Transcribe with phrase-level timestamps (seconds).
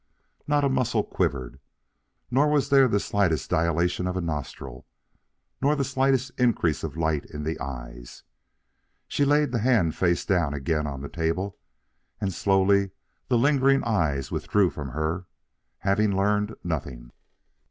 [0.47, 1.59] Not a muscle quivered;
[2.31, 4.87] nor was there the slightest dilation of a nostril,
[5.61, 8.23] nor the slightest increase of light in the eyes.
[9.07, 11.55] She laid the hand face down again on the table,
[12.19, 12.89] and slowly
[13.27, 15.27] the lingering eyes withdrew from her,
[15.77, 17.11] having learned nothing.